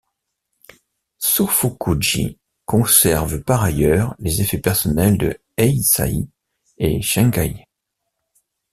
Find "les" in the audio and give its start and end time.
4.17-4.41